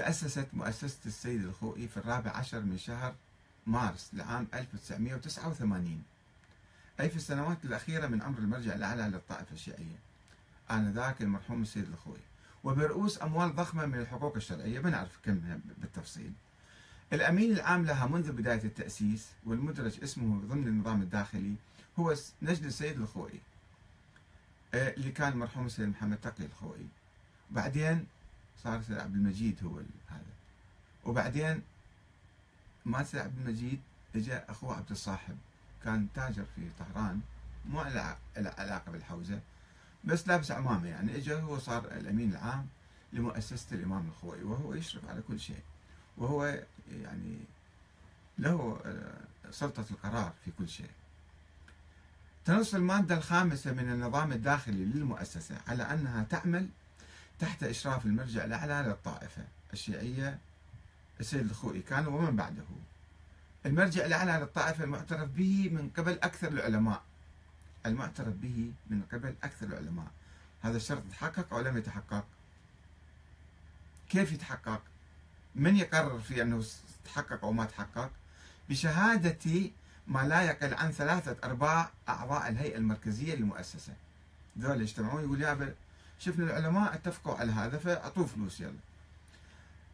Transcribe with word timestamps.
تأسست 0.00 0.46
مؤسسة 0.52 0.98
السيد 1.06 1.44
الخوئي 1.44 1.88
في 1.88 1.96
الرابع 1.96 2.30
عشر 2.30 2.60
من 2.60 2.78
شهر 2.78 3.14
مارس 3.66 4.10
لعام 4.12 4.46
1989 4.54 6.02
أي 7.00 7.10
في 7.10 7.16
السنوات 7.16 7.64
الأخيرة 7.64 8.06
من 8.06 8.22
عمر 8.22 8.38
المرجع 8.38 8.74
الأعلى 8.74 9.02
للطائفة 9.02 9.52
الشيعية. 9.52 9.98
آنذاك 10.70 11.22
المرحوم 11.22 11.62
السيد 11.62 11.88
الخوئي. 11.88 12.20
وبرؤوس 12.64 13.22
أموال 13.22 13.54
ضخمة 13.54 13.86
من 13.86 13.98
الحقوق 13.98 14.36
الشرعية. 14.36 14.80
بنعرف 14.80 15.18
كم 15.24 15.60
بالتفصيل. 15.78 16.32
الأمين 17.12 17.52
العام 17.52 17.84
لها 17.84 18.06
منذ 18.06 18.32
بداية 18.32 18.64
التأسيس 18.64 19.28
والمدرج 19.46 20.02
اسمه 20.02 20.40
ضمن 20.40 20.68
النظام 20.68 21.02
الداخلي 21.02 21.54
هو 21.98 22.14
نجد 22.42 22.64
السيد 22.64 23.00
الخوئي. 23.00 23.40
آه، 24.74 24.94
اللي 24.94 25.10
كان 25.10 25.32
المرحوم 25.32 25.66
السيد 25.66 25.88
محمد 25.88 26.18
تقي 26.22 26.44
الخوئي. 26.44 26.86
بعدين 27.50 28.06
صار 28.62 28.76
السيد 28.76 28.98
عبد 28.98 29.14
المجيد 29.14 29.64
هو 29.64 29.76
هذا. 30.08 30.32
وبعدين 31.04 31.62
ما 32.84 33.00
السيد 33.00 33.20
عبد 33.20 33.38
المجيد 33.38 33.80
اجى 34.14 34.34
أخوه 34.34 34.76
عبد 34.76 34.90
الصاحب 34.90 35.36
كان 35.84 36.08
تاجر 36.14 36.44
في 36.56 36.68
طهران 36.78 37.20
مو 37.66 37.82
له 37.82 38.16
علاقة 38.36 38.92
بالحوزة 38.92 39.40
بس 40.04 40.28
لابس 40.28 40.50
عمامة 40.50 40.88
يعني. 40.88 41.16
اجى 41.16 41.34
هو 41.34 41.58
صار 41.58 41.84
الأمين 41.84 42.30
العام 42.30 42.66
لمؤسسة 43.12 43.66
الإمام 43.76 44.08
الخوئي 44.08 44.42
وهو 44.42 44.74
يشرف 44.74 45.08
على 45.08 45.22
كل 45.28 45.40
شيء. 45.40 45.62
وهو 46.16 46.64
يعني 46.90 47.38
له 48.38 48.80
آه، 48.84 49.50
سلطة 49.50 49.84
القرار 49.90 50.32
في 50.44 50.50
كل 50.58 50.68
شيء. 50.68 50.90
تنص 52.44 52.74
المادة 52.74 53.16
الخامسة 53.16 53.72
من 53.72 53.92
النظام 53.92 54.32
الداخلي 54.32 54.84
للمؤسسة 54.84 55.56
على 55.68 55.82
أنها 55.82 56.22
تعمل 56.22 56.68
تحت 57.40 57.62
إشراف 57.62 58.06
المرجع 58.06 58.44
الأعلى 58.44 58.88
للطائفة 58.88 59.44
الشيعية 59.72 60.38
السيد 61.20 61.50
الخوئي 61.50 61.82
كان 61.82 62.06
ومن 62.06 62.36
بعده. 62.36 62.64
المرجع 63.66 64.06
الأعلى 64.06 64.32
للطائفة 64.32 64.84
المعترف 64.84 65.28
به 65.28 65.68
من 65.72 65.90
قبل 65.96 66.12
أكثر 66.12 66.48
العلماء. 66.48 67.02
المعترف 67.86 68.34
به 68.34 68.72
من 68.90 69.02
قبل 69.12 69.34
أكثر 69.44 69.66
العلماء. 69.66 70.06
هذا 70.62 70.76
الشرط 70.76 71.02
تحقق 71.10 71.54
أو 71.54 71.60
لم 71.60 71.76
يتحقق؟ 71.76 72.24
كيف 74.10 74.32
يتحقق؟ 74.32 74.82
من 75.54 75.76
يقرر 75.76 76.20
في 76.20 76.42
أنه 76.42 76.64
تحقق 77.04 77.44
أو 77.44 77.52
ما 77.52 77.64
تحقق؟ 77.64 78.10
بشهادة 78.68 79.70
ما 80.06 80.28
لا 80.28 80.42
يقل 80.42 80.74
عن 80.74 80.92
ثلاثة 80.92 81.36
أرباع 81.44 81.90
أعضاء 82.08 82.48
الهيئة 82.48 82.76
المركزية 82.76 83.34
للمؤسسة. 83.34 83.92
ذول 84.58 84.82
يجتمعون 84.82 85.22
يقول 85.22 85.42
يا 85.42 85.74
شفنا 86.20 86.44
العلماء 86.44 86.94
اتفقوا 86.94 87.34
على 87.34 87.52
هذا 87.52 87.78
فأعطوه 87.78 88.26
فلوس 88.26 88.60
يلا. 88.60 88.72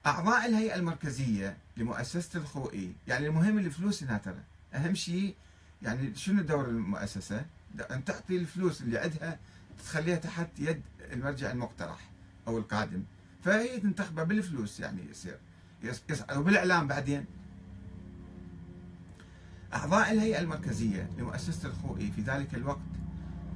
أعضاء 0.06 0.46
الهيئة 0.46 0.74
المركزية 0.74 1.56
لمؤسسة 1.76 2.38
الخوئي 2.38 2.92
يعني 3.08 3.26
المهم 3.26 3.58
الفلوس 3.58 4.02
هنا 4.02 4.18
ترى. 4.18 4.42
أهم 4.74 4.94
شيء 4.94 5.34
يعني 5.82 6.14
شنو 6.14 6.42
دور 6.42 6.64
المؤسسة؟ 6.68 7.46
أن 7.90 8.04
تعطي 8.04 8.36
الفلوس 8.36 8.80
اللي 8.80 8.98
عندها 8.98 9.38
تخليها 9.84 10.16
تحت 10.16 10.48
يد 10.58 10.82
المرجع 11.12 11.50
المقترح 11.50 12.10
أو 12.48 12.58
القادم. 12.58 13.02
فهي 13.44 13.80
تنتخبه 13.80 14.22
بالفلوس 14.22 14.80
يعني 14.80 15.00
يصير. 15.10 15.38
وبالإعلام 16.36 16.86
بعدين. 16.86 17.24
أعضاء 19.74 20.12
الهيئة 20.12 20.40
المركزية 20.40 21.10
لمؤسسة 21.18 21.68
الخوئي 21.68 22.12
في 22.12 22.22
ذلك 22.22 22.54
الوقت 22.54 22.80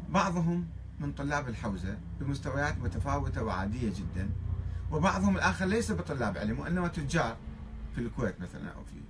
بعضهم 0.09 0.67
من 1.01 1.13
طلاب 1.13 1.49
الحوزة 1.49 1.99
بمستويات 2.21 2.79
متفاوتة 2.79 3.43
وعادية 3.43 3.91
جدا 3.91 4.31
وبعضهم 4.91 5.37
الآخر 5.37 5.65
ليس 5.65 5.93
بطلاب 5.93 6.39
علم 6.39 6.59
وإنما 6.59 6.89
تجار 6.89 7.37
في 7.95 8.01
الكويت 8.01 8.41
مثلا 8.41 8.69
أو 8.69 8.85
في 8.85 9.01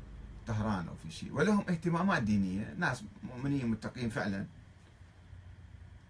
طهران 0.46 0.88
أو 0.88 0.94
في 0.94 1.10
شيء. 1.10 1.32
ولهم 1.32 1.64
اهتمامات 1.68 2.22
دينية 2.22 2.74
ناس 2.78 3.04
مؤمنين 3.22 3.66
متقين 3.66 4.10
فعلا. 4.10 4.46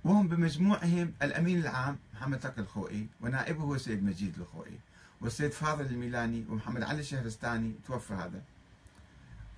وهم 0.04 0.28
بمجموعهم 0.28 1.12
الأمين 1.22 1.58
العام 1.60 1.98
محمد 2.14 2.38
تقي 2.38 2.62
الخوئي 2.62 3.06
ونائبه 3.20 3.62
هو 3.62 3.74
السيد 3.74 4.04
مجيد 4.04 4.38
الخوئي 4.38 4.78
والسيد 5.20 5.52
فاضل 5.52 5.86
الميلاني 5.86 6.44
ومحمد 6.48 6.82
علي 6.82 7.00
الشهرستاني 7.00 7.74
توفى 7.86 8.14
هذا. 8.14 8.42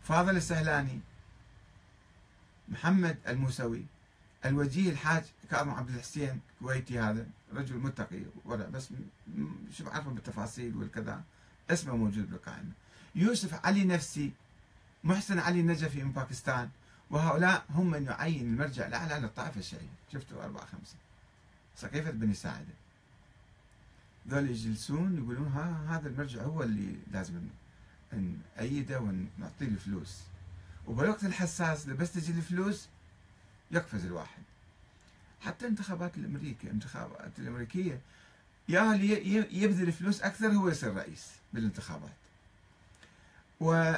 فاضل 0.02 0.36
السهلاني 0.36 1.00
محمد 2.68 3.18
الموسوي 3.28 3.84
الوجيه 4.44 4.90
الحاج 4.90 5.24
كاظم 5.50 5.70
عبد 5.70 5.90
الحسين 5.90 6.40
كويتي 6.60 6.98
هذا 6.98 7.26
رجل 7.54 7.76
متقي 7.76 8.22
ورع 8.44 8.66
بس 8.66 8.88
شو 9.72 9.84
بعرفه 9.84 10.10
بالتفاصيل 10.10 10.76
والكذا 10.76 11.22
اسمه 11.70 11.96
موجود 11.96 12.30
بالقائمة 12.30 12.72
يوسف 13.14 13.66
علي 13.66 13.84
نفسي 13.84 14.32
محسن 15.04 15.38
علي 15.38 15.60
النجفي 15.60 16.04
من 16.04 16.12
باكستان 16.12 16.68
وهؤلاء 17.10 17.64
هم 17.70 17.90
من 17.90 18.04
يعين 18.04 18.46
المرجع 18.46 18.86
الأعلى 18.86 19.14
للطائفة 19.14 19.60
الشيعية 19.60 19.94
شفتوا 20.12 20.44
أربعة 20.44 20.64
خمسة. 20.64 20.94
سقيفة 21.76 22.10
بني 22.10 22.34
ساعدة 22.34 22.74
ذول 24.28 24.50
يجلسون 24.50 25.16
يقولون 25.16 25.48
ها 25.48 25.96
هذا 25.96 26.08
المرجع 26.08 26.42
هو 26.42 26.62
اللي 26.62 26.96
لازم 27.12 27.40
نأيده 28.56 29.00
ونعطيه 29.00 29.66
الفلوس. 29.66 30.20
وبالوقت 30.86 31.24
الحساس 31.24 31.86
بس 31.86 32.12
تجي 32.12 32.32
الفلوس 32.32 32.88
يقفز 33.72 34.04
الواحد. 34.04 34.42
حتى 35.40 35.66
انتخابات 35.66 36.16
الأمريكا 36.16 36.64
الانتخابات 36.64 37.38
الأمريكية 37.38 38.00
يا 38.68 38.94
اللي 38.94 39.34
يبذل 39.62 39.92
فلوس 39.92 40.22
أكثر 40.22 40.46
هو 40.48 40.68
يصير 40.68 40.94
رئيس 40.94 41.26
بالانتخابات. 41.52 42.10
و 43.60 43.94